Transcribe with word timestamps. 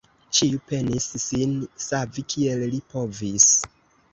Ĉiu 0.37 0.61
penis 0.69 1.05
sin 1.25 1.53
savi, 1.89 2.25
kiel 2.35 2.67
li 2.73 2.81
povis. 2.95 3.47